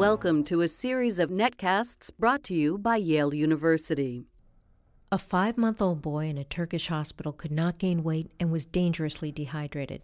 Welcome 0.00 0.44
to 0.44 0.62
a 0.62 0.66
series 0.68 1.18
of 1.18 1.28
netcasts 1.28 2.10
brought 2.18 2.42
to 2.44 2.54
you 2.54 2.78
by 2.78 2.96
Yale 2.96 3.34
University. 3.34 4.24
A 5.12 5.18
five 5.18 5.58
month 5.58 5.82
old 5.82 6.00
boy 6.00 6.24
in 6.24 6.38
a 6.38 6.44
Turkish 6.44 6.88
hospital 6.88 7.34
could 7.34 7.52
not 7.52 7.76
gain 7.76 8.02
weight 8.02 8.30
and 8.40 8.50
was 8.50 8.64
dangerously 8.64 9.30
dehydrated. 9.30 10.00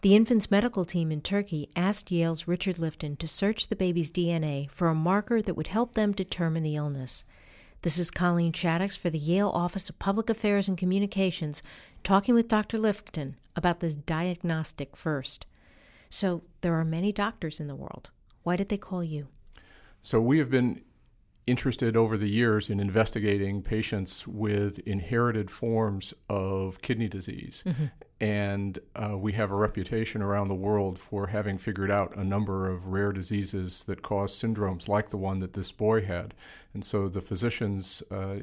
The 0.00 0.16
infant's 0.16 0.50
medical 0.50 0.86
team 0.86 1.12
in 1.12 1.20
Turkey 1.20 1.68
asked 1.76 2.10
Yale's 2.10 2.48
Richard 2.48 2.76
Lifton 2.76 3.18
to 3.18 3.28
search 3.28 3.66
the 3.66 3.76
baby's 3.76 4.10
DNA 4.10 4.70
for 4.70 4.88
a 4.88 4.94
marker 4.94 5.42
that 5.42 5.54
would 5.54 5.66
help 5.66 5.92
them 5.92 6.12
determine 6.12 6.62
the 6.62 6.76
illness. 6.76 7.22
This 7.82 7.98
is 7.98 8.10
Colleen 8.10 8.52
Shaddox 8.52 8.96
for 8.96 9.10
the 9.10 9.18
Yale 9.18 9.50
Office 9.50 9.90
of 9.90 9.98
Public 9.98 10.30
Affairs 10.30 10.68
and 10.68 10.78
Communications 10.78 11.62
talking 12.02 12.34
with 12.34 12.48
Dr. 12.48 12.78
Lifton 12.78 13.34
about 13.54 13.80
this 13.80 13.94
diagnostic 13.94 14.96
first. 14.96 15.44
So, 16.08 16.44
there 16.62 16.72
are 16.80 16.84
many 16.84 17.12
doctors 17.12 17.60
in 17.60 17.66
the 17.66 17.76
world. 17.76 18.08
Why 18.42 18.56
did 18.56 18.70
they 18.70 18.78
call 18.78 19.04
you? 19.04 19.28
So, 20.04 20.20
we 20.20 20.38
have 20.38 20.50
been 20.50 20.82
interested 21.46 21.96
over 21.96 22.18
the 22.18 22.28
years 22.28 22.68
in 22.68 22.78
investigating 22.78 23.62
patients 23.62 24.26
with 24.26 24.78
inherited 24.80 25.50
forms 25.50 26.12
of 26.28 26.80
kidney 26.82 27.08
disease. 27.08 27.62
Mm-hmm. 27.66 27.84
And 28.20 28.78
uh, 28.94 29.16
we 29.16 29.32
have 29.32 29.50
a 29.50 29.54
reputation 29.54 30.20
around 30.20 30.48
the 30.48 30.54
world 30.54 30.98
for 30.98 31.28
having 31.28 31.56
figured 31.56 31.90
out 31.90 32.14
a 32.16 32.24
number 32.24 32.70
of 32.70 32.86
rare 32.86 33.12
diseases 33.12 33.84
that 33.84 34.02
cause 34.02 34.38
syndromes 34.38 34.88
like 34.88 35.08
the 35.08 35.16
one 35.16 35.38
that 35.40 35.54
this 35.54 35.72
boy 35.72 36.04
had. 36.04 36.34
And 36.74 36.84
so 36.84 37.08
the 37.08 37.22
physicians, 37.22 38.02
uh, 38.10 38.36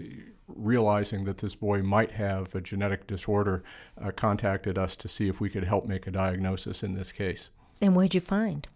realizing 0.48 1.26
that 1.26 1.40
this 1.40 1.54
boy 1.54 1.84
might 1.84 2.14
have 2.14 2.56
a 2.56 2.62
genetic 2.62 3.06
disorder, 3.06 3.64
uh, 4.04 4.10
contacted 4.12 4.80
us 4.80 4.96
to 4.96 5.08
see 5.08 5.28
if 5.28 5.40
we 5.40 5.50
could 5.50 5.66
help 5.66 5.86
make 5.86 6.08
a 6.08 6.12
diagnosis 6.12 6.82
in 6.82 6.96
this 6.96 7.12
case. 7.12 7.50
And 7.82 7.96
what 7.96 8.04
did 8.04 8.16
you 8.16 8.22
find? 8.22 8.68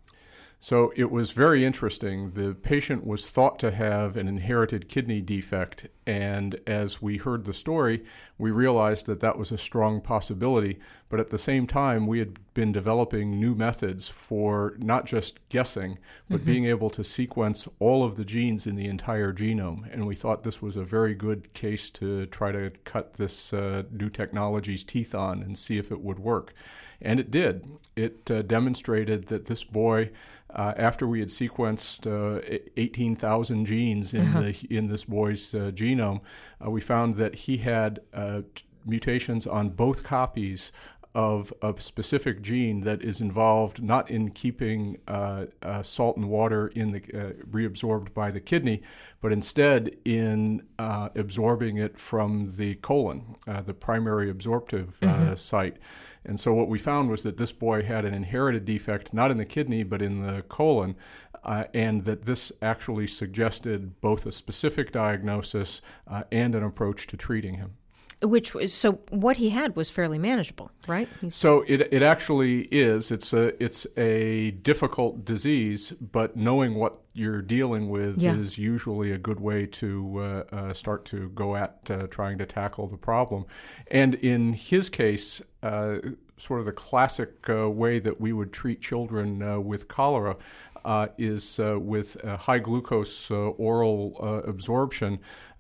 So 0.66 0.92
it 0.96 1.12
was 1.12 1.30
very 1.30 1.64
interesting. 1.64 2.32
The 2.32 2.56
patient 2.56 3.06
was 3.06 3.30
thought 3.30 3.60
to 3.60 3.70
have 3.70 4.18
an 4.18 4.28
inherited 4.28 4.90
kidney 4.90 5.22
defect, 5.22 5.90
and 6.08 6.60
as 6.66 7.00
we 7.00 7.18
heard 7.18 7.46
the 7.46 7.54
story, 7.54 8.04
we 8.40 8.50
realized 8.50 9.06
that 9.06 9.20
that 9.20 9.38
was 9.38 9.52
a 9.52 9.60
strong 9.60 10.02
possibility. 10.02 10.80
But 11.08 11.20
at 11.20 11.30
the 11.30 11.38
same 11.38 11.68
time, 11.68 12.08
we 12.08 12.18
had 12.18 12.40
been 12.56 12.72
developing 12.72 13.40
new 13.40 13.54
methods 13.54 14.08
for 14.08 14.74
not 14.80 15.06
just 15.06 15.38
guessing, 15.50 16.00
but 16.32 16.38
mm-hmm. 16.38 16.46
being 16.48 16.66
able 16.66 16.90
to 16.90 17.04
sequence 17.04 17.68
all 17.78 18.04
of 18.04 18.16
the 18.16 18.26
genes 18.26 18.66
in 18.66 18.74
the 18.74 18.88
entire 18.88 19.32
genome. 19.32 19.88
And 19.94 20.08
we 20.08 20.16
thought 20.16 20.42
this 20.42 20.64
was 20.64 20.76
a 20.76 20.84
very 20.84 21.14
good 21.14 21.54
case 21.54 21.92
to 21.92 22.26
try 22.26 22.52
to 22.52 22.72
cut 22.86 23.18
this 23.18 23.54
uh, 23.54 23.84
new 23.92 24.10
technology's 24.10 24.84
teeth 24.84 25.14
on 25.14 25.44
and 25.44 25.60
see 25.60 25.78
if 25.78 25.92
it 25.92 26.02
would 26.02 26.18
work. 26.18 26.56
And 27.00 27.20
it 27.20 27.30
did. 27.30 27.70
It 27.96 28.32
uh, 28.32 28.42
demonstrated 28.42 29.28
that 29.28 29.46
this 29.46 29.64
boy 29.64 30.10
uh, 30.56 30.74
after 30.78 31.06
we 31.06 31.20
had 31.20 31.30
sequenced 31.30 32.08
uh, 32.08 32.60
18,000 32.78 33.66
genes 33.66 34.14
in, 34.14 34.22
uh-huh. 34.22 34.42
the, 34.42 34.68
in 34.70 34.88
this 34.88 35.04
boy's 35.04 35.54
uh, 35.54 35.72
genome, 35.74 36.22
uh, 36.66 36.72
we 36.72 36.80
found 36.80 37.16
that 37.16 37.36
he 37.36 37.58
had 37.58 38.00
uh, 38.14 38.42
t- 38.54 38.64
mutations 38.86 39.46
on 39.46 39.70
both 39.70 40.04
copies 40.04 40.72
of 41.14 41.54
a 41.62 41.74
specific 41.80 42.42
gene 42.42 42.82
that 42.82 43.02
is 43.02 43.22
involved 43.22 43.82
not 43.82 44.10
in 44.12 44.30
keeping 44.32 44.98
uh, 45.08 45.46
uh, 45.62 45.82
salt 45.82 46.18
and 46.18 46.30
water 46.30 46.68
in 46.68 46.92
the 46.92 47.00
uh, 47.14 47.32
reabsorbed 47.50 48.14
by 48.14 48.30
the 48.30 48.42
kidney, 48.42 48.82
but 49.22 49.32
instead 49.32 49.96
in 50.04 50.62
absorbing 50.78 51.78
it 51.78 51.98
from 51.98 52.52
the 52.58 52.76
colon, 52.76 53.38
the 53.66 53.74
primary 53.74 54.30
absorptive 54.30 55.00
mm-hmm. 55.00 55.36
site. 55.36 55.78
And 56.26 56.40
so 56.40 56.54
what 56.54 56.68
we 56.68 56.80
found 56.80 57.10
was 57.10 57.24
that 57.24 57.38
this 57.38 57.52
boy 57.52 57.84
had 57.84 58.06
an 58.06 58.14
inherited 58.14 58.66
defect, 58.66 59.14
not 59.14 59.32
in 59.32 59.38
the 59.38 59.46
kidney, 59.46 59.84
but 59.84 60.02
in 60.02 60.26
the 60.26 60.42
colon, 60.44 60.96
uh, 61.44 61.66
and 61.74 62.06
that 62.06 62.26
this 62.26 62.52
actually 62.62 63.08
suggested 63.08 64.02
both 64.02 64.26
a 64.26 64.32
specific 64.32 64.92
diagnosis 64.92 65.82
uh, 66.08 66.24
and 66.32 66.56
an 66.56 66.64
approach 66.64 67.08
to 67.08 67.18
treating 67.18 67.56
him. 67.56 67.78
Which 68.22 68.54
was 68.54 68.74
so 68.74 68.94
what 69.10 69.38
he 69.38 69.50
had 69.50 69.76
was 69.76 69.90
fairly 69.90 70.18
manageable, 70.18 70.72
right? 70.88 71.08
He's... 71.22 71.36
So 71.36 71.64
it, 71.68 71.94
it 71.94 72.02
actually 72.02 72.62
is. 72.72 73.12
It's 73.12 73.34
a 73.34 73.62
it's 73.64 73.86
a 73.98 74.52
difficult 74.52 75.26
disease, 75.26 75.92
but 76.00 76.36
knowing 76.36 76.76
what 76.76 77.02
you're 77.14 77.42
dealing 77.42 77.90
with 77.90 78.18
yeah. 78.18 78.36
is 78.36 78.58
usually 78.58 79.12
a 79.12 79.18
good 79.18 79.40
way 79.40 79.66
to 79.66 80.20
uh, 80.20 80.56
uh, 80.56 80.74
start 80.74 81.06
to 81.06 81.30
go 81.30 81.56
at 81.56 81.80
uh, 81.90 82.08
trying 82.08 82.38
to 82.38 82.46
tackle 82.46 82.88
the 82.88 82.98
problem. 82.98 83.46
And 83.92 84.16
in 84.16 84.54
his 84.54 84.90
case, 84.90 85.42
uh, 85.64 85.98
sort 86.38 86.60
of 86.60 86.66
the 86.66 86.74
classic 86.74 87.50
uh, 87.50 87.70
way 87.70 88.00
that 88.00 88.20
we 88.20 88.34
would 88.34 88.52
treat 88.52 88.82
children 88.82 89.42
uh, 89.42 89.60
with 89.60 89.88
cholera 89.88 90.38
uh, 90.84 91.08
is 91.18 91.60
uh, 91.60 91.80
with 91.80 92.22
high 92.24 92.60
glucose 92.60 93.32
uh, 93.32 93.36
oral 93.36 94.14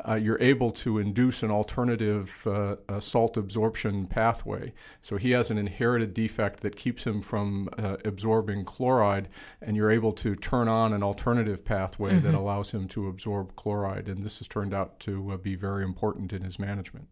uh, 0.07 0.15
you're 0.15 0.41
able 0.41 0.71
to 0.71 0.97
induce 0.97 1.43
an 1.43 1.51
alternative 1.51 2.47
salt 2.99 3.37
absorption 3.37 4.07
pathway. 4.07 4.73
So 5.01 5.17
he 5.17 5.31
has 5.31 5.49
an 5.49 5.57
inherited 5.57 6.13
defect 6.13 6.59
that 6.61 6.75
keeps 6.75 7.05
him 7.05 7.21
from 7.21 7.69
absorbing 8.03 8.65
chloride, 8.65 9.29
and 9.61 9.75
you're 9.75 9.91
able 9.91 10.13
to 10.13 10.35
turn 10.35 10.67
on 10.67 10.93
an 10.93 11.03
alternative 11.03 11.65
pathway 11.65 12.13
mm-hmm. 12.13 12.25
that 12.25 12.33
allows 12.33 12.71
him 12.71 12.87
to 12.89 13.07
absorb 13.07 13.55
chloride. 13.55 14.07
And 14.07 14.23
this 14.23 14.37
has 14.37 14.47
turned 14.47 14.73
out 14.73 14.99
to 15.01 15.37
be 15.39 15.55
very 15.55 15.83
important 15.83 16.33
in 16.33 16.43
his 16.43 16.59
management. 16.59 17.07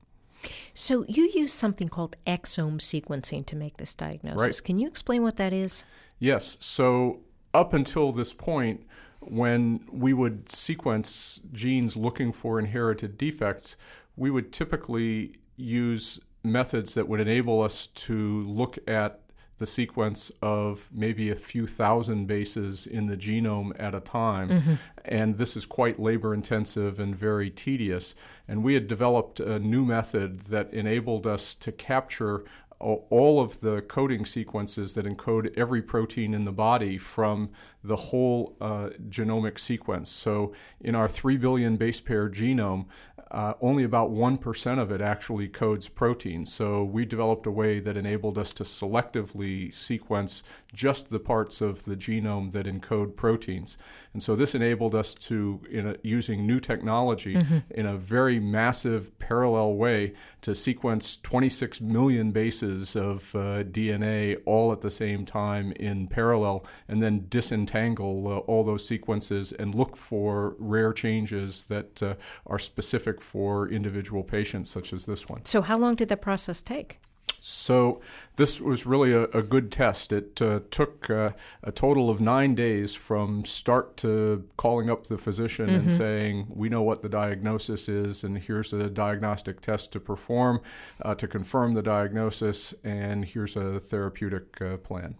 So 0.74 1.06
you 1.08 1.32
use 1.34 1.54
something 1.54 1.88
called 1.88 2.18
exome 2.28 2.80
sequencing 2.80 3.46
to 3.46 3.56
make 3.56 3.78
this 3.78 3.94
diagnosis. 3.94 4.40
Right. 4.40 4.64
Can 4.64 4.78
you 4.78 4.88
explain 4.88 5.24
what 5.24 5.38
that 5.38 5.54
is? 5.54 5.86
Yes. 6.20 6.58
So 6.60 7.22
up 7.54 7.74
until 7.74 8.12
this 8.12 8.34
point, 8.34 8.86
when 9.32 9.82
we 9.92 10.14
would 10.14 10.52
sequence 10.52 11.42
genes 11.52 11.96
looking 11.96 12.32
for 12.32 12.60
inherited 12.60 13.18
defects, 13.18 13.76
we 14.16 14.30
would 14.30 14.52
typically 14.52 15.36
use 15.56 16.20
methods 16.44 16.94
that 16.94 17.08
would 17.08 17.20
enable 17.20 17.62
us 17.62 17.88
to 17.88 18.42
look 18.42 18.78
at 18.88 19.20
the 19.60 19.66
sequence 19.68 20.32
of 20.42 20.90
maybe 20.92 21.30
a 21.30 21.36
few 21.36 21.68
thousand 21.68 22.26
bases 22.26 22.86
in 22.88 23.06
the 23.06 23.16
genome 23.16 23.72
at 23.80 23.96
a 23.96 24.00
time. 24.00 24.50
Mm-hmm. 24.50 24.74
And 25.06 25.38
this 25.38 25.56
is 25.56 25.66
quite 25.66 26.00
labor 26.00 26.34
intensive 26.34 27.00
and 27.00 27.16
very 27.16 27.50
tedious. 27.50 28.16
And 28.48 28.64
we 28.64 28.74
had 28.74 28.88
developed 28.88 29.40
a 29.40 29.60
new 29.60 29.86
method 29.86 30.42
that 30.48 30.74
enabled 30.74 31.26
us 31.28 31.54
to 31.56 31.72
capture 31.72 32.44
all 32.80 33.40
of 33.40 33.62
the 33.62 33.82
coding 33.84 34.26
sequences 34.26 34.94
that 34.96 35.06
encode 35.06 35.58
every 35.58 35.82
protein 35.82 36.34
in 36.34 36.44
the 36.44 36.52
body 36.52 36.98
from 36.98 37.50
the 37.84 37.96
whole 37.96 38.56
uh, 38.62 38.90
genomic 39.10 39.60
sequence. 39.60 40.10
So, 40.10 40.54
in 40.80 40.96
our 40.96 41.08
3 41.08 41.38
billion 41.38 41.78
base 41.78 42.00
pair 42.00 42.30
genome, 42.30 42.86
uh, 43.34 43.56
only 43.62 43.84
about 43.84 44.12
1% 44.12 44.80
of 44.80 44.92
it 44.92 45.02
actually 45.02 45.48
codes 45.48 45.90
proteins. 45.90 46.54
So 46.54 46.84
we 46.84 47.04
developed 47.04 47.48
a 47.48 47.52
way 47.52 47.80
that 47.80 47.98
enabled 47.98 48.38
us 48.38 48.54
to 48.54 48.64
selectively 48.64 49.74
sequence 49.74 50.44
just 50.72 51.10
the 51.10 51.20
parts 51.20 51.60
of 51.60 51.84
the 51.86 51.96
genome 51.96 52.52
that 52.52 52.68
encode 52.68 53.16
proteins. 53.16 53.76
And 54.14 54.22
so 54.22 54.36
this 54.36 54.54
enabled 54.54 54.94
us 54.94 55.16
to, 55.16 55.62
in 55.72 55.88
a, 55.88 55.96
using 56.04 56.46
new 56.46 56.60
technology, 56.60 57.34
mm-hmm. 57.34 57.60
in 57.72 57.88
a 57.88 57.98
very 57.98 58.40
massive 58.40 59.18
parallel 59.18 59.74
way, 59.74 60.14
to 60.42 60.54
sequence 60.54 61.18
26 61.18 61.82
million 61.82 62.32
bases 62.32 62.96
of 62.96 63.34
uh, 63.34 63.64
DNA 63.64 64.40
all 64.46 64.72
at 64.72 64.82
the 64.82 64.92
same 64.92 65.26
time 65.26 65.72
in 65.74 66.08
parallel, 66.08 66.64
and 66.88 67.02
then 67.02 67.26
disentangle 67.30 67.73
uh, 67.74 68.38
all 68.48 68.64
those 68.64 68.88
sequences 68.88 69.52
and 69.52 69.74
look 69.76 69.96
for 69.98 70.56
rare 70.60 70.94
changes 70.94 71.64
that 71.64 72.04
uh, 72.04 72.16
are 72.48 72.60
specific 72.60 73.22
for 73.22 73.70
individual 73.70 74.24
patients, 74.24 74.70
such 74.70 74.94
as 74.94 75.06
this 75.06 75.28
one. 75.28 75.46
So, 75.46 75.62
how 75.62 75.78
long 75.78 75.96
did 75.96 76.10
that 76.10 76.22
process 76.22 76.62
take? 76.62 77.00
So 77.46 78.00
this 78.38 78.62
was 78.62 78.86
really 78.86 79.12
a, 79.12 79.24
a 79.26 79.42
good 79.42 79.70
test. 79.70 80.14
It 80.14 80.42
uh, 80.42 80.62
took 80.72 81.10
uh, 81.10 81.32
a 81.62 81.74
total 81.74 82.10
of 82.10 82.22
nine 82.22 82.56
days 82.56 82.96
from 82.96 83.44
start 83.44 83.98
to 83.98 84.48
calling 84.56 84.90
up 84.90 85.08
the 85.08 85.18
physician 85.18 85.66
mm-hmm. 85.66 85.76
and 85.76 85.92
saying, 85.92 86.48
"We 86.50 86.70
know 86.70 86.82
what 86.84 87.02
the 87.02 87.10
diagnosis 87.10 87.90
is, 87.90 88.24
and 88.24 88.38
here's 88.38 88.72
a 88.72 88.90
diagnostic 88.90 89.60
test 89.60 89.92
to 89.92 90.00
perform 90.00 90.62
uh, 91.02 91.16
to 91.16 91.28
confirm 91.28 91.74
the 91.74 91.82
diagnosis, 91.82 92.74
and 92.82 93.26
here's 93.26 93.58
a 93.58 93.78
therapeutic 93.78 94.62
uh, 94.62 94.78
plan." 94.78 95.16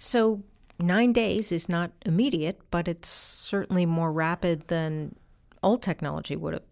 So 0.00 0.42
nine 0.82 1.12
days 1.12 1.52
is 1.52 1.68
not 1.68 1.92
immediate, 2.04 2.60
but 2.70 2.88
it's 2.88 3.08
certainly 3.08 3.86
more 3.86 4.12
rapid 4.12 4.68
than 4.68 5.14
old 5.62 5.82
technology 5.82 6.36
would 6.36 6.54
have 6.54 6.62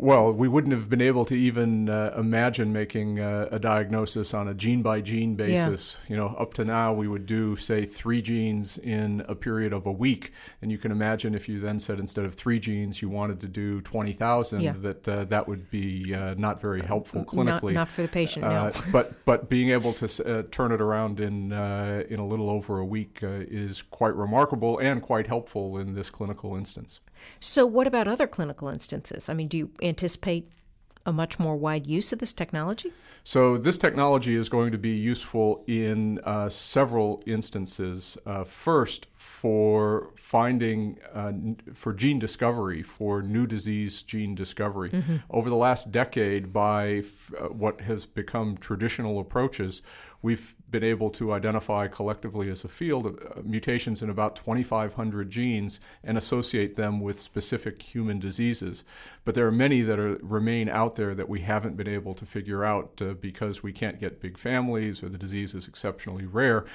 well, 0.00 0.32
we 0.32 0.46
wouldn't 0.46 0.72
have 0.72 0.88
been 0.88 1.00
able 1.00 1.24
to 1.24 1.34
even 1.34 1.88
uh, 1.88 2.14
imagine 2.16 2.72
making 2.72 3.18
uh, 3.18 3.48
a 3.50 3.58
diagnosis 3.58 4.32
on 4.32 4.46
a 4.46 4.54
gene 4.54 4.80
by 4.80 5.00
gene 5.00 5.34
basis. 5.34 5.98
Yeah. 6.04 6.10
You 6.10 6.16
know, 6.16 6.36
up 6.38 6.54
to 6.54 6.64
now, 6.64 6.92
we 6.92 7.08
would 7.08 7.26
do, 7.26 7.56
say, 7.56 7.84
three 7.84 8.22
genes 8.22 8.78
in 8.78 9.24
a 9.28 9.34
period 9.34 9.72
of 9.72 9.86
a 9.86 9.92
week. 9.92 10.32
And 10.62 10.70
you 10.70 10.78
can 10.78 10.92
imagine 10.92 11.34
if 11.34 11.48
you 11.48 11.58
then 11.58 11.80
said 11.80 11.98
instead 11.98 12.24
of 12.24 12.34
three 12.34 12.60
genes, 12.60 13.02
you 13.02 13.08
wanted 13.08 13.40
to 13.40 13.48
do 13.48 13.80
20,000, 13.80 14.60
yeah. 14.60 14.72
that 14.78 15.08
uh, 15.08 15.24
that 15.24 15.48
would 15.48 15.68
be 15.68 16.14
uh, 16.14 16.34
not 16.38 16.60
very 16.60 16.82
helpful 16.82 17.24
clinically. 17.24 17.72
Not, 17.72 17.80
not 17.80 17.88
for 17.88 18.02
the 18.02 18.08
patient, 18.08 18.44
no. 18.44 18.50
Uh, 18.50 18.72
but, 18.92 19.24
but 19.24 19.48
being 19.48 19.70
able 19.70 19.92
to 19.94 20.06
uh, 20.24 20.42
turn 20.52 20.70
it 20.70 20.80
around 20.80 21.18
in, 21.18 21.52
in 21.52 22.18
a 22.18 22.26
little 22.26 22.50
over 22.50 22.78
a 22.78 22.84
week 22.84 23.18
is 23.22 23.82
quite 23.82 24.14
remarkable 24.14 24.78
and 24.78 25.02
quite 25.02 25.26
helpful 25.26 25.76
in 25.76 25.94
this 25.94 26.08
clinical 26.08 26.54
instance. 26.54 27.00
So, 27.40 27.66
what 27.66 27.86
about 27.86 28.08
other 28.08 28.26
clinical 28.26 28.68
instances? 28.68 29.28
I 29.28 29.34
mean, 29.34 29.48
do 29.48 29.56
you 29.56 29.70
anticipate 29.82 30.50
a 31.06 31.12
much 31.12 31.38
more 31.38 31.56
wide 31.56 31.86
use 31.86 32.12
of 32.12 32.18
this 32.18 32.32
technology? 32.32 32.92
So, 33.24 33.56
this 33.56 33.78
technology 33.78 34.36
is 34.36 34.48
going 34.48 34.72
to 34.72 34.78
be 34.78 34.90
useful 34.90 35.64
in 35.66 36.18
uh, 36.20 36.48
several 36.48 37.22
instances. 37.26 38.16
Uh, 38.24 38.44
first, 38.44 39.06
for 39.14 40.10
finding, 40.16 40.98
uh, 41.14 41.32
for 41.74 41.92
gene 41.92 42.18
discovery, 42.18 42.82
for 42.82 43.22
new 43.22 43.46
disease 43.46 44.02
gene 44.02 44.34
discovery. 44.34 44.90
Mm-hmm. 44.90 45.16
Over 45.30 45.50
the 45.50 45.56
last 45.56 45.92
decade, 45.92 46.52
by 46.52 46.88
f- 46.98 47.32
uh, 47.38 47.44
what 47.48 47.82
has 47.82 48.06
become 48.06 48.56
traditional 48.56 49.18
approaches, 49.18 49.82
we've 50.22 50.54
been 50.70 50.84
able 50.84 51.10
to 51.10 51.32
identify 51.32 51.88
collectively 51.88 52.50
as 52.50 52.64
a 52.64 52.68
field 52.68 53.06
uh, 53.06 53.40
mutations 53.42 54.02
in 54.02 54.10
about 54.10 54.36
2,500 54.36 55.30
genes 55.30 55.80
and 56.04 56.18
associate 56.18 56.76
them 56.76 57.00
with 57.00 57.18
specific 57.18 57.80
human 57.82 58.18
diseases. 58.18 58.84
But 59.24 59.34
there 59.34 59.46
are 59.46 59.52
many 59.52 59.82
that 59.82 59.98
are, 59.98 60.18
remain 60.22 60.68
out 60.68 60.96
there 60.96 61.14
that 61.14 61.28
we 61.28 61.40
haven't 61.40 61.76
been 61.76 61.88
able 61.88 62.14
to 62.14 62.26
figure 62.26 62.64
out 62.64 63.00
uh, 63.00 63.14
because 63.14 63.62
we 63.62 63.72
can't 63.72 63.98
get 63.98 64.20
big 64.20 64.36
families 64.36 65.02
or 65.02 65.08
the 65.08 65.18
disease 65.18 65.54
is 65.54 65.66
exceptionally 65.66 66.26
rare. 66.26 66.66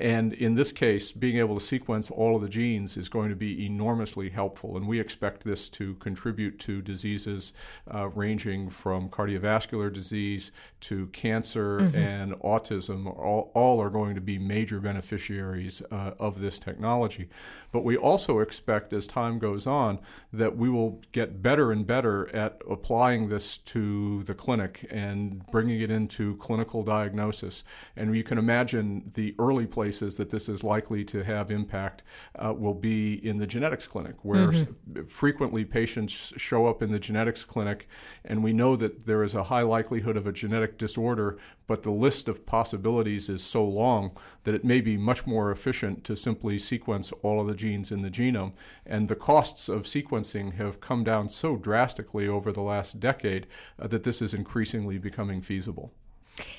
And 0.00 0.32
in 0.32 0.54
this 0.54 0.72
case, 0.72 1.12
being 1.12 1.38
able 1.38 1.58
to 1.58 1.64
sequence 1.64 2.10
all 2.10 2.36
of 2.36 2.42
the 2.42 2.48
genes 2.48 2.96
is 2.96 3.08
going 3.08 3.30
to 3.30 3.36
be 3.36 3.64
enormously 3.64 4.30
helpful. 4.30 4.76
And 4.76 4.88
we 4.88 5.00
expect 5.00 5.44
this 5.44 5.68
to 5.70 5.94
contribute 5.94 6.58
to 6.60 6.82
diseases 6.82 7.52
uh, 7.92 8.08
ranging 8.08 8.70
from 8.70 9.08
cardiovascular 9.08 9.92
disease 9.92 10.50
to 10.80 11.06
cancer 11.08 11.80
mm-hmm. 11.80 11.96
and 11.96 12.32
autism 12.40 13.06
all, 13.06 13.33
all 13.40 13.80
are 13.80 13.90
going 13.90 14.14
to 14.14 14.20
be 14.20 14.38
major 14.38 14.80
beneficiaries 14.80 15.82
uh, 15.90 16.12
of 16.18 16.40
this 16.40 16.58
technology. 16.58 17.28
But 17.72 17.84
we 17.84 17.96
also 17.96 18.38
expect 18.38 18.92
as 18.92 19.06
time 19.06 19.38
goes 19.38 19.66
on 19.66 19.98
that 20.32 20.56
we 20.56 20.68
will 20.70 21.02
get 21.12 21.42
better 21.42 21.72
and 21.72 21.86
better 21.86 22.34
at 22.34 22.60
applying 22.70 23.28
this 23.28 23.58
to 23.58 24.22
the 24.24 24.34
clinic 24.34 24.86
and 24.90 25.44
bringing 25.46 25.80
it 25.80 25.90
into 25.90 26.36
clinical 26.36 26.82
diagnosis. 26.82 27.64
And 27.96 28.16
you 28.16 28.22
can 28.22 28.38
imagine 28.38 29.10
the 29.14 29.34
early 29.38 29.66
places 29.66 30.16
that 30.16 30.30
this 30.30 30.48
is 30.48 30.62
likely 30.62 31.04
to 31.04 31.24
have 31.24 31.50
impact 31.50 32.02
uh, 32.38 32.52
will 32.52 32.74
be 32.74 33.14
in 33.26 33.38
the 33.38 33.46
genetics 33.46 33.86
clinic, 33.86 34.24
where 34.24 34.48
mm-hmm. 34.48 35.04
frequently 35.04 35.64
patients 35.64 36.32
show 36.36 36.66
up 36.66 36.82
in 36.82 36.90
the 36.92 36.98
genetics 36.98 37.44
clinic, 37.44 37.88
and 38.24 38.44
we 38.44 38.52
know 38.52 38.76
that 38.76 39.06
there 39.06 39.22
is 39.22 39.34
a 39.34 39.44
high 39.44 39.62
likelihood 39.62 40.16
of 40.16 40.26
a 40.26 40.32
genetic 40.32 40.78
disorder, 40.78 41.38
but 41.66 41.82
the 41.82 41.90
list 41.90 42.28
of 42.28 42.46
possibilities 42.46 43.23
is 43.28 43.42
so 43.42 43.64
long 43.64 44.16
that 44.44 44.54
it 44.54 44.64
may 44.64 44.80
be 44.80 44.96
much 44.96 45.26
more 45.26 45.50
efficient 45.50 46.04
to 46.04 46.16
simply 46.16 46.58
sequence 46.58 47.12
all 47.22 47.40
of 47.40 47.46
the 47.46 47.54
genes 47.54 47.90
in 47.90 48.02
the 48.02 48.10
genome. 48.10 48.52
And 48.84 49.08
the 49.08 49.14
costs 49.14 49.68
of 49.68 49.82
sequencing 49.82 50.54
have 50.54 50.80
come 50.80 51.04
down 51.04 51.28
so 51.28 51.56
drastically 51.56 52.28
over 52.28 52.52
the 52.52 52.62
last 52.62 53.00
decade 53.00 53.46
uh, 53.78 53.86
that 53.88 54.04
this 54.04 54.20
is 54.20 54.34
increasingly 54.34 54.98
becoming 54.98 55.40
feasible. 55.40 55.92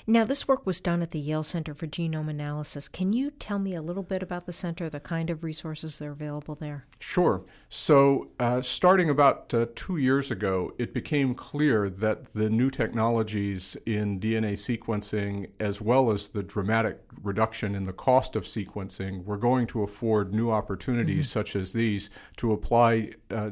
Now, 0.07 0.23
this 0.23 0.47
work 0.47 0.65
was 0.65 0.79
done 0.79 1.01
at 1.01 1.11
the 1.11 1.19
Yale 1.19 1.43
Center 1.43 1.73
for 1.73 1.87
Genome 1.87 2.29
Analysis. 2.29 2.87
Can 2.87 3.13
you 3.13 3.31
tell 3.31 3.59
me 3.59 3.75
a 3.75 3.81
little 3.81 4.03
bit 4.03 4.21
about 4.21 4.45
the 4.45 4.53
center, 4.53 4.89
the 4.89 4.99
kind 4.99 5.29
of 5.29 5.43
resources 5.43 5.97
that 5.97 6.05
are 6.05 6.11
available 6.11 6.55
there? 6.55 6.85
Sure. 6.99 7.43
So, 7.69 8.29
uh, 8.39 8.61
starting 8.61 9.09
about 9.09 9.53
uh, 9.53 9.67
two 9.75 9.97
years 9.97 10.31
ago, 10.31 10.73
it 10.77 10.93
became 10.93 11.35
clear 11.35 11.89
that 11.89 12.33
the 12.33 12.49
new 12.49 12.69
technologies 12.69 13.75
in 13.85 14.19
DNA 14.19 14.53
sequencing, 14.53 15.49
as 15.59 15.81
well 15.81 16.11
as 16.11 16.29
the 16.29 16.43
dramatic 16.43 16.99
reduction 17.21 17.75
in 17.75 17.83
the 17.83 17.93
cost 17.93 18.35
of 18.35 18.43
sequencing, 18.43 19.23
were 19.25 19.37
going 19.37 19.67
to 19.67 19.83
afford 19.83 20.33
new 20.33 20.51
opportunities 20.51 21.27
mm-hmm. 21.27 21.39
such 21.39 21.55
as 21.55 21.73
these 21.73 22.09
to 22.37 22.51
apply 22.51 23.11
uh, 23.31 23.49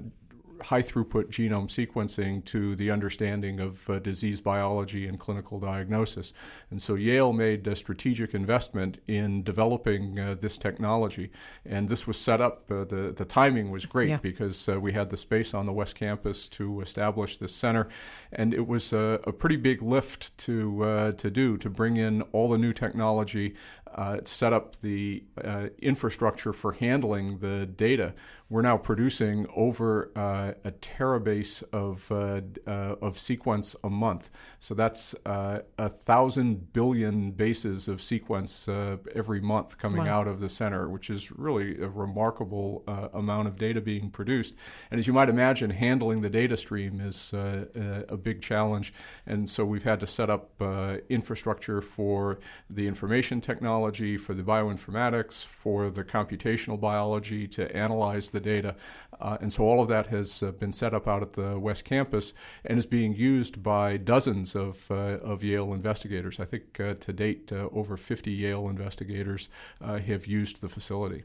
high 0.66 0.82
throughput 0.82 1.26
genome 1.30 1.68
sequencing 1.68 2.44
to 2.46 2.76
the 2.76 2.92
understanding 2.92 3.60
of 3.60 3.90
uh, 3.90 4.00
disease 4.00 4.42
biology 4.42 5.08
and 5.08 5.20
clinical 5.20 5.60
diagnosis. 5.60 6.34
And 6.70 6.82
so 6.82 6.96
Yale 6.96 7.34
made 7.34 7.68
a 7.68 7.76
strategic 7.76 8.34
investment 8.34 9.00
in 9.08 9.44
developing 9.44 10.20
uh, 10.20 10.36
this 10.40 10.58
technology. 10.58 11.32
And 11.66 11.90
this 11.90 12.08
was 12.08 12.18
set 12.18 12.42
up, 12.42 12.72
uh, 12.72 12.84
the, 12.86 13.14
the 13.16 13.26
timing 13.26 13.72
was 13.72 13.86
great 13.86 14.10
yeah. 14.10 14.18
because 14.18 14.70
uh, 14.70 14.80
we 14.80 14.94
had 14.94 15.10
the 15.10 15.18
space 15.18 15.54
on 15.54 15.66
the 15.66 15.74
West 15.74 15.96
Campus 15.96 16.48
to 16.50 16.82
establish 16.82 17.38
this 17.38 17.56
center. 17.56 17.88
And 18.32 18.54
it 18.54 18.68
was 18.68 18.94
a, 18.94 19.20
a 19.26 19.32
pretty 19.32 19.58
big 19.58 19.82
lift 19.82 20.38
to, 20.40 20.84
uh, 20.84 21.12
to 21.14 21.30
do, 21.30 21.58
to 21.58 21.70
bring 21.70 21.98
in 21.98 22.22
all 22.34 22.50
the 22.50 22.58
new 22.58 22.74
technology 22.74 23.56
uh, 23.96 24.18
set 24.24 24.54
up 24.54 24.82
the 24.82 25.24
uh, 25.44 25.68
infrastructure 25.80 26.54
for 26.54 26.74
handling 26.74 27.40
the 27.40 27.66
data. 27.66 28.14
We're 28.50 28.62
now 28.62 28.78
producing 28.78 29.48
over 29.56 30.12
uh, 30.16 30.54
a 30.64 30.72
terabase 30.72 31.64
of 31.72 32.12
uh, 32.12 32.42
uh, 32.70 32.96
of 33.02 33.18
sequence 33.18 33.76
a 33.84 33.90
month. 33.90 34.30
So 34.60 34.74
that's 34.74 35.16
uh, 35.26 35.60
a 35.78 35.90
thousand 35.90 36.72
billion 36.74 37.32
bases 37.32 37.88
of 37.88 38.02
sequence 38.02 38.68
every 39.16 39.42
month 39.42 39.78
coming 39.78 40.06
wow. 40.06 40.20
out 40.20 40.28
of 40.28 40.40
the 40.40 40.50
center, 40.50 40.88
which 40.88 41.10
is 41.10 41.32
really 41.32 41.82
a 41.82 41.88
remarkable 41.88 42.84
amount 43.14 43.48
of 43.48 43.58
data 43.58 43.82
being 43.82 44.10
produced. 44.10 44.56
And 44.92 45.00
as 45.00 45.08
you 45.08 45.14
might 45.14 45.30
imagine, 45.30 45.72
handling 45.72 46.22
the 46.22 46.30
data 46.30 46.58
stream 46.58 47.02
is 47.02 47.34
a 47.34 48.18
big 48.18 48.42
challenge. 48.42 48.94
And 49.26 49.50
so 49.50 49.66
we've 49.66 49.84
had 49.84 50.00
to 50.02 50.08
set 50.08 50.30
up 50.30 50.62
infrastructure 51.10 51.82
for 51.82 52.40
the 52.70 52.88
information 52.88 53.42
technology 53.42 53.83
for 53.92 54.34
the 54.34 54.44
bioinformatics, 54.44 55.46
for 55.46 55.90
the 55.90 56.04
computational 56.04 56.80
biology 56.80 57.48
to 57.48 57.76
analyze 57.76 58.30
the 58.30 58.40
data. 58.40 58.76
Uh, 59.20 59.38
and 59.42 59.54
so 59.54 59.64
all 59.64 59.82
of 59.82 59.88
that 59.88 60.08
has 60.08 60.44
uh, 60.44 60.52
been 60.52 60.72
set 60.72 60.94
up 60.94 61.08
out 61.08 61.22
at 61.22 61.34
the 61.34 61.58
West 61.60 61.86
Campus 61.86 62.34
and 62.66 62.78
is 62.78 62.86
being 62.86 63.14
used 63.14 63.64
by 63.64 63.98
dozens 63.98 64.56
of, 64.56 64.90
uh, 64.92 64.96
of 64.96 65.44
Yale 65.44 65.74
investigators. 65.74 66.40
I 66.40 66.46
think 66.46 66.80
uh, 66.80 66.96
to 66.96 67.14
date, 67.14 67.52
over 67.52 67.96
50 67.96 68.32
Yale 68.32 68.68
investigators 68.68 69.50
have 69.82 70.26
used 70.26 70.62
the 70.62 70.70
facility. 70.70 71.24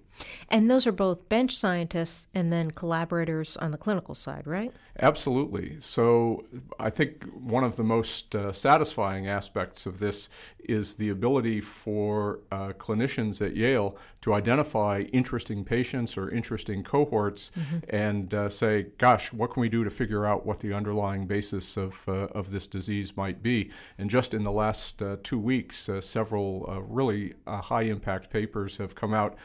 And 0.49 0.71
those 0.71 0.87
are 0.87 0.93
both 0.93 1.29
bench 1.29 1.57
scientists 1.57 2.27
and 2.35 2.53
then 2.53 2.71
collaborators 2.71 3.57
on 3.57 3.71
the 3.71 3.79
clinical 3.79 4.15
side, 4.15 4.47
right? 4.47 4.73
Absolutely. 5.01 5.77
So 5.81 6.45
I 6.79 6.91
think 6.91 7.25
one 7.33 7.65
of 7.65 7.77
the 7.77 7.85
most 7.85 8.35
satisfying 8.53 9.27
aspects 9.29 9.87
of 9.87 9.99
this 9.99 10.29
is 10.69 10.97
the 10.97 11.09
ability 11.09 11.61
for 11.61 12.41
uh, 12.53 12.73
clinicians 12.79 13.45
at 13.45 13.57
Yale 13.57 13.97
to 14.21 14.35
identify 14.35 15.01
interesting 15.13 15.65
patients 15.65 16.17
or 16.17 16.31
interesting 16.31 16.85
cohorts 16.85 17.51
mm-hmm. 17.59 17.79
and 17.89 18.35
uh, 18.35 18.49
say, 18.49 18.89
gosh, 18.99 19.33
what 19.33 19.51
can 19.51 19.63
we 19.63 19.69
do 19.69 19.83
to 19.83 19.91
figure 19.91 20.27
out 20.27 20.45
what 20.45 20.61
the 20.61 20.73
underlying 20.73 21.27
basis 21.27 21.77
of, 21.77 22.05
uh, 22.07 22.27
of 22.33 22.51
this 22.51 22.67
disease 22.67 23.17
might 23.17 23.43
be? 23.43 23.71
And 23.97 24.11
just 24.11 24.35
in 24.35 24.45
the 24.45 24.53
last 24.53 25.01
uh, 25.01 25.17
two 25.23 25.39
weeks, 25.39 25.89
uh, 25.89 26.01
several 26.01 26.67
uh, 26.69 26.81
really 26.81 27.35
high 27.47 27.83
impact 27.83 28.29
papers 28.31 28.77
have 28.77 28.95
come 28.95 29.15
out 29.15 29.37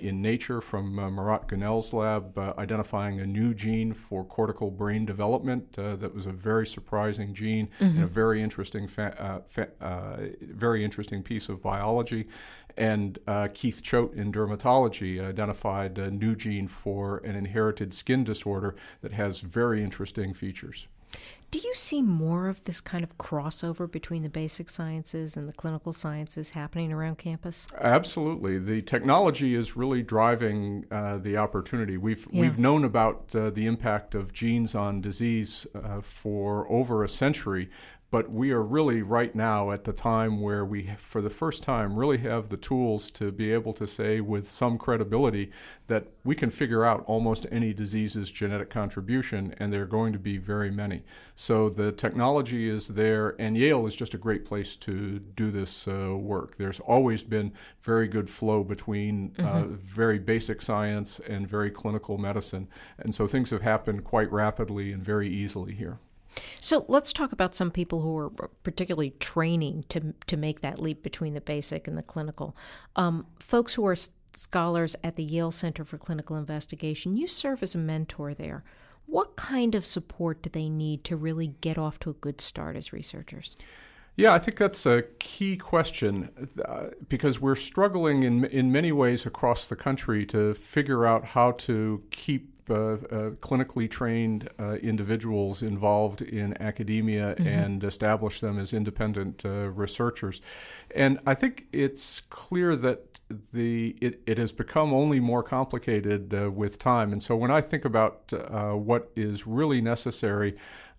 in 0.00 0.20
Nature 0.20 0.60
from 0.60 0.94
Murat 0.94 1.46
Gunel's 1.46 1.92
lab 1.92 2.38
identifying 2.38 3.20
a 3.20 3.26
new 3.26 3.54
gene 3.54 3.92
for 3.92 4.24
cortical 4.24 4.70
brain 4.70 5.06
development 5.06 5.72
that 5.72 6.14
was 6.14 6.26
a 6.26 6.32
very 6.32 6.66
surprising 6.66 7.34
gene 7.34 7.68
mm-hmm. 7.80 7.96
and 7.96 8.04
a 8.04 8.06
very 8.06 8.42
interesting, 8.42 8.86
fa- 8.86 9.42
fa- 9.46 9.70
very 10.58 10.84
interesting 10.84 11.22
piece 11.22 11.48
of 11.48 11.62
biology. 11.62 12.26
And 12.76 13.18
uh, 13.26 13.48
Keith 13.52 13.82
Choate 13.82 14.14
in 14.14 14.32
dermatology 14.32 15.20
identified 15.20 15.98
a 15.98 16.10
new 16.10 16.36
gene 16.36 16.68
for 16.68 17.18
an 17.18 17.34
inherited 17.34 17.92
skin 17.92 18.22
disorder 18.24 18.76
that 19.00 19.12
has 19.12 19.40
very 19.40 19.82
interesting 19.82 20.32
features. 20.32 20.86
Do 21.50 21.58
you 21.58 21.74
see 21.74 22.02
more 22.02 22.48
of 22.48 22.62
this 22.64 22.78
kind 22.78 23.02
of 23.02 23.16
crossover 23.16 23.90
between 23.90 24.22
the 24.22 24.28
basic 24.28 24.68
sciences 24.68 25.34
and 25.34 25.48
the 25.48 25.54
clinical 25.54 25.94
sciences 25.94 26.50
happening 26.50 26.92
around 26.92 27.16
campus? 27.16 27.66
Absolutely. 27.80 28.58
The 28.58 28.82
technology 28.82 29.54
is 29.54 29.74
really 29.74 30.02
driving 30.02 30.84
uh, 30.90 31.16
the 31.16 31.38
opportunity. 31.38 31.96
We've 31.96 32.28
yeah. 32.30 32.42
we've 32.42 32.58
known 32.58 32.84
about 32.84 33.34
uh, 33.34 33.48
the 33.48 33.64
impact 33.64 34.14
of 34.14 34.34
genes 34.34 34.74
on 34.74 35.00
disease 35.00 35.66
uh, 35.74 36.02
for 36.02 36.70
over 36.70 37.02
a 37.02 37.08
century, 37.08 37.70
but 38.10 38.30
we 38.30 38.50
are 38.52 38.62
really 38.62 39.02
right 39.02 39.34
now 39.34 39.70
at 39.70 39.84
the 39.84 39.92
time 39.92 40.40
where 40.40 40.64
we, 40.64 40.90
for 40.98 41.20
the 41.20 41.28
first 41.28 41.62
time, 41.62 41.98
really 41.98 42.18
have 42.18 42.48
the 42.48 42.56
tools 42.56 43.10
to 43.10 43.30
be 43.30 43.52
able 43.52 43.74
to 43.74 43.86
say 43.86 44.20
with 44.20 44.50
some 44.50 44.78
credibility 44.78 45.50
that 45.88 46.06
we 46.24 46.34
can 46.34 46.50
figure 46.50 46.84
out 46.84 47.04
almost 47.06 47.46
any 47.50 47.74
disease's 47.74 48.30
genetic 48.30 48.70
contribution, 48.70 49.54
and 49.58 49.72
there 49.72 49.82
are 49.82 49.86
going 49.86 50.14
to 50.14 50.18
be 50.18 50.38
very 50.38 50.70
many. 50.70 51.02
So 51.36 51.68
the 51.68 51.92
technology 51.92 52.68
is 52.68 52.88
there, 52.88 53.36
and 53.38 53.58
Yale 53.58 53.86
is 53.86 53.94
just 53.94 54.14
a 54.14 54.18
great 54.18 54.46
place 54.46 54.74
to 54.76 55.18
do 55.18 55.50
this 55.50 55.86
uh, 55.86 56.16
work. 56.16 56.56
There's 56.56 56.80
always 56.80 57.24
been 57.24 57.52
very 57.82 58.08
good 58.08 58.30
flow 58.30 58.64
between 58.64 59.34
uh, 59.38 59.42
mm-hmm. 59.42 59.74
uh, 59.74 59.76
very 59.76 60.18
basic 60.18 60.62
science 60.62 61.20
and 61.20 61.46
very 61.46 61.70
clinical 61.70 62.16
medicine, 62.16 62.68
and 62.98 63.14
so 63.14 63.26
things 63.26 63.50
have 63.50 63.62
happened 63.62 64.04
quite 64.04 64.32
rapidly 64.32 64.92
and 64.92 65.04
very 65.04 65.28
easily 65.28 65.74
here. 65.74 65.98
So 66.60 66.84
let's 66.88 67.12
talk 67.12 67.32
about 67.32 67.54
some 67.54 67.70
people 67.70 68.00
who 68.00 68.16
are 68.16 68.30
particularly 68.62 69.10
training 69.20 69.84
to 69.90 70.14
to 70.26 70.36
make 70.36 70.60
that 70.60 70.80
leap 70.80 71.02
between 71.02 71.34
the 71.34 71.40
basic 71.40 71.88
and 71.88 71.96
the 71.96 72.02
clinical. 72.02 72.56
Um, 72.96 73.26
folks 73.38 73.74
who 73.74 73.86
are 73.86 73.96
scholars 74.34 74.94
at 75.02 75.16
the 75.16 75.24
Yale 75.24 75.50
Center 75.50 75.84
for 75.84 75.98
Clinical 75.98 76.36
Investigation, 76.36 77.16
you 77.16 77.26
serve 77.26 77.62
as 77.62 77.74
a 77.74 77.78
mentor 77.78 78.34
there. 78.34 78.64
What 79.06 79.36
kind 79.36 79.74
of 79.74 79.86
support 79.86 80.42
do 80.42 80.50
they 80.50 80.68
need 80.68 81.02
to 81.04 81.16
really 81.16 81.54
get 81.60 81.78
off 81.78 81.98
to 82.00 82.10
a 82.10 82.14
good 82.14 82.40
start 82.40 82.76
as 82.76 82.92
researchers? 82.92 83.56
Yeah, 84.16 84.34
I 84.34 84.40
think 84.40 84.56
that's 84.56 84.84
a 84.84 85.04
key 85.20 85.56
question 85.56 86.48
uh, 86.64 86.86
because 87.08 87.40
we're 87.40 87.54
struggling 87.54 88.24
in 88.24 88.44
in 88.46 88.72
many 88.72 88.90
ways 88.90 89.24
across 89.24 89.68
the 89.68 89.76
country 89.76 90.26
to 90.26 90.54
figure 90.54 91.06
out 91.06 91.24
how 91.24 91.52
to 91.52 92.02
keep 92.10 92.57
clinically 92.68 93.90
trained 93.90 94.48
uh, 94.58 94.74
individuals 94.74 95.62
involved 95.62 96.22
in 96.22 96.60
academia 96.62 97.34
mm-hmm. 97.34 97.46
and 97.46 97.84
establish 97.84 98.40
them 98.40 98.58
as 98.58 98.72
independent 98.72 99.44
uh, 99.44 99.70
researchers. 99.70 100.40
And 100.94 101.18
I 101.26 101.34
think 101.34 101.66
it's 101.72 102.20
clear 102.28 102.76
that 102.76 103.20
the 103.52 103.96
it, 104.00 104.20
it 104.26 104.38
has 104.38 104.52
become 104.52 104.92
only 104.92 105.20
more 105.20 105.42
complicated 105.42 106.34
uh, 106.34 106.50
with 106.50 106.78
time. 106.78 107.12
And 107.12 107.22
so 107.22 107.36
when 107.36 107.50
I 107.50 107.60
think 107.60 107.84
about 107.84 108.32
uh, 108.32 108.72
what 108.72 109.10
is 109.14 109.46
really 109.46 109.80
necessary, 109.80 110.56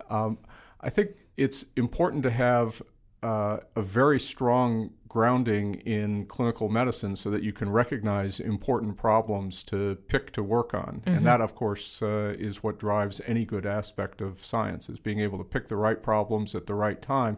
um, 0.09 0.37
I 0.81 0.89
think 0.89 1.11
it's 1.37 1.65
important 1.75 2.23
to 2.23 2.31
have 2.31 2.81
uh, 3.21 3.57
a 3.75 3.81
very 3.81 4.19
strong 4.19 4.91
grounding 5.07 5.75
in 5.75 6.25
clinical 6.25 6.69
medicine 6.69 7.15
so 7.15 7.29
that 7.29 7.43
you 7.43 7.51
can 7.51 7.69
recognize 7.69 8.39
important 8.39 8.95
problems 8.95 9.63
to 9.63 9.97
pick 10.07 10.31
to 10.31 10.43
work 10.43 10.73
on. 10.73 11.01
Mm-hmm. 11.03 11.17
And 11.17 11.25
that, 11.25 11.41
of 11.41 11.55
course, 11.55 12.01
uh, 12.01 12.35
is 12.37 12.63
what 12.63 12.79
drives 12.79 13.19
any 13.25 13.43
good 13.43 13.65
aspect 13.65 14.21
of 14.21 14.45
science, 14.45 14.87
is 14.87 14.99
being 14.99 15.19
able 15.19 15.37
to 15.37 15.43
pick 15.43 15.67
the 15.67 15.75
right 15.75 16.01
problems 16.01 16.55
at 16.55 16.67
the 16.67 16.75
right 16.75 17.01
time. 17.01 17.37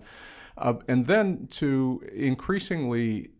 Uh, 0.57 0.75
and 0.87 1.07
then 1.07 1.47
to 1.47 2.03
increasingly 2.13 3.31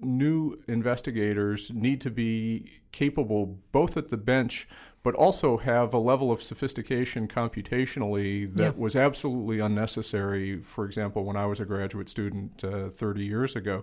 new 0.00 0.60
investigators 0.66 1.70
need 1.72 2.00
to 2.00 2.10
be 2.10 2.80
capable 2.92 3.58
both 3.70 3.96
at 3.96 4.08
the 4.08 4.16
bench 4.16 4.66
but 5.02 5.14
also 5.14 5.56
have 5.56 5.94
a 5.94 5.98
level 5.98 6.30
of 6.30 6.42
sophistication 6.42 7.26
computationally 7.26 8.54
that 8.54 8.62
yeah. 8.62 8.72
was 8.76 8.94
absolutely 8.94 9.58
unnecessary, 9.58 10.60
for 10.60 10.84
example, 10.84 11.24
when 11.24 11.36
I 11.36 11.46
was 11.46 11.58
a 11.58 11.64
graduate 11.64 12.10
student 12.10 12.62
uh, 12.62 12.90
30 12.90 13.24
years 13.24 13.56
ago. 13.56 13.82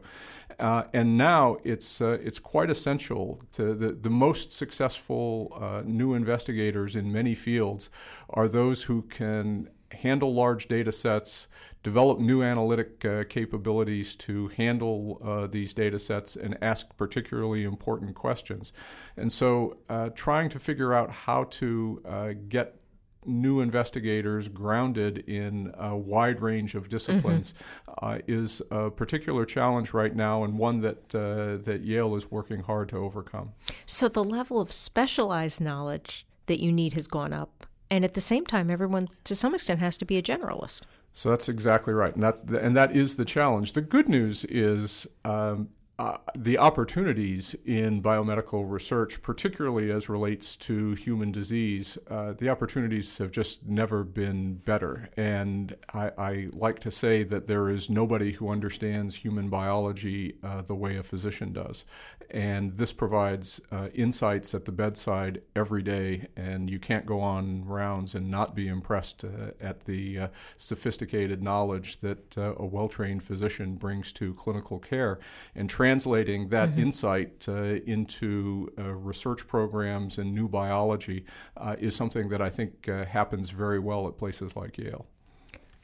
Uh, 0.59 0.83
and 0.93 1.17
now 1.17 1.57
it's, 1.63 2.01
uh, 2.01 2.19
it's 2.21 2.37
quite 2.37 2.69
essential 2.69 3.41
to 3.53 3.73
the, 3.73 3.93
the 3.93 4.11
most 4.11 4.53
successful 4.53 5.57
uh, 5.59 5.81
new 5.83 6.13
investigators 6.13 6.95
in 6.95 7.11
many 7.11 7.33
fields 7.33 7.89
are 8.29 8.47
those 8.47 8.83
who 8.83 9.01
can 9.03 9.69
handle 9.91 10.33
large 10.33 10.67
data 10.67 10.91
sets, 10.91 11.47
develop 11.83 12.19
new 12.19 12.43
analytic 12.43 13.05
uh, 13.05 13.23
capabilities 13.29 14.15
to 14.15 14.49
handle 14.49 15.21
uh, 15.23 15.47
these 15.47 15.73
data 15.73 15.99
sets 15.99 16.35
and 16.35 16.57
ask 16.61 16.95
particularly 16.97 17.63
important 17.63 18.15
questions. 18.15 18.73
And 19.15 19.31
so, 19.31 19.77
uh, 19.89 20.09
trying 20.09 20.49
to 20.49 20.59
figure 20.59 20.93
out 20.93 21.11
how 21.11 21.45
to 21.45 22.01
uh, 22.05 22.33
get 22.47 22.79
new 23.27 23.59
investigators 23.59 24.47
grounded 24.47 25.17
in 25.27 25.73
a 25.77 25.95
wide 25.95 26.41
range 26.41 26.75
of 26.75 26.89
disciplines 26.89 27.53
mm-hmm. 27.89 28.05
uh, 28.05 28.19
is 28.27 28.61
a 28.71 28.89
particular 28.89 29.45
challenge 29.45 29.93
right 29.93 30.15
now 30.15 30.43
and 30.43 30.57
one 30.57 30.81
that 30.81 31.13
uh, 31.13 31.61
that 31.63 31.81
Yale 31.83 32.15
is 32.15 32.31
working 32.31 32.63
hard 32.63 32.89
to 32.89 32.97
overcome. 32.97 33.51
So 33.85 34.07
the 34.07 34.23
level 34.23 34.61
of 34.61 34.71
specialized 34.71 35.59
knowledge 35.59 36.25
that 36.45 36.61
you 36.61 36.71
need 36.71 36.93
has 36.93 37.07
gone 37.07 37.33
up 37.33 37.66
and 37.89 38.03
at 38.03 38.13
the 38.13 38.21
same 38.21 38.45
time, 38.45 38.69
everyone 38.69 39.09
to 39.23 39.35
some 39.35 39.55
extent 39.55 39.79
has 39.79 39.97
to 39.97 40.05
be 40.05 40.17
a 40.17 40.21
generalist. 40.21 40.81
So 41.13 41.29
that's 41.29 41.49
exactly 41.49 41.93
right, 41.93 42.13
and 42.13 42.21
that's 42.21 42.41
the, 42.41 42.59
and 42.59 42.75
that 42.77 42.95
is 42.95 43.15
the 43.15 43.25
challenge. 43.25 43.73
The 43.73 43.81
good 43.81 44.07
news 44.07 44.45
is 44.45 45.07
um, 45.25 45.69
uh, 45.99 46.17
the 46.35 46.59
opportunities 46.59 47.55
in 47.65 48.03
biomedical 48.03 48.69
research, 48.69 49.19
particularly 49.23 49.91
as 49.91 50.07
relates 50.07 50.55
to 50.55 50.91
human 50.93 51.31
disease, 51.31 51.97
uh, 52.07 52.33
the 52.33 52.47
opportunities 52.49 53.17
have 53.17 53.31
just 53.31 53.65
never 53.65 54.03
been 54.03 54.53
better. 54.57 55.09
And 55.17 55.75
I, 55.91 56.11
I, 56.15 56.47
like 56.53 56.79
to 56.81 56.91
say 56.91 57.23
that 57.23 57.47
there 57.47 57.67
is 57.69 57.89
nobody 57.89 58.33
who 58.33 58.49
understands 58.49 59.15
human 59.15 59.49
biology 59.49 60.35
uh, 60.43 60.61
the 60.61 60.75
way 60.75 60.97
a 60.97 61.03
physician 61.03 61.51
does. 61.51 61.83
And 62.29 62.77
this 62.77 62.93
provides 62.93 63.59
uh, 63.71 63.87
insights 63.95 64.53
at 64.53 64.65
the 64.65 64.71
bedside 64.71 65.41
every 65.55 65.81
day, 65.81 66.27
and 66.35 66.69
you 66.69 66.77
can't 66.77 67.07
go 67.07 67.21
on 67.21 67.65
rounds 67.65 68.13
and 68.13 68.29
not 68.29 68.53
be 68.53 68.67
impressed 68.67 69.23
uh, 69.23 69.51
at 69.59 69.85
the 69.85 70.19
uh, 70.19 70.27
sophisticated 70.57 71.41
knowledge 71.41 72.01
that 72.01 72.37
a 72.37 72.65
well 72.65 72.87
trained 72.87 73.23
physician 73.23 73.75
brings 73.75 74.13
to 74.13 74.35
clinical 74.35 74.77
care. 74.77 75.17
And 75.55 75.69
translating 75.87 76.49
that 76.49 76.71
mm-hmm. 76.71 76.81
insight 76.81 77.45
uh, 77.47 77.53
into 77.85 78.69
uh, 78.77 78.83
research 78.83 79.47
programs 79.47 80.17
and 80.17 80.35
new 80.35 80.47
biology 80.49 81.23
uh, 81.55 81.77
is 81.79 81.95
something 81.95 82.27
that 82.27 82.41
I 82.41 82.49
think 82.49 82.89
uh, 82.89 83.05
happens 83.05 83.51
very 83.51 83.79
well 83.79 84.05
at 84.07 84.17
places 84.17 84.53
like 84.55 84.77
Yale. 84.77 85.05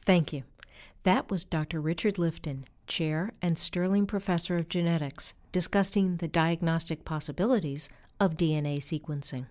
Thank 0.04 0.34
you. 0.34 0.42
That 1.04 1.30
was 1.30 1.44
Dr. 1.44 1.80
Richard 1.80 2.16
Lifton, 2.16 2.64
Chair 2.86 3.32
and 3.40 3.58
Sterling 3.58 4.06
Professor 4.06 4.58
of 4.58 4.68
Genetics, 4.68 5.32
discussing 5.52 6.18
the 6.18 6.28
diagnostic 6.28 7.06
possibilities 7.06 7.88
of 8.20 8.36
DNA 8.36 8.76
sequencing. 8.78 9.46